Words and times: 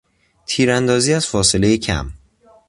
تیراندازی 0.45 1.13
از 1.13 1.27
فاصلهی 1.27 1.77
کم 1.77 2.11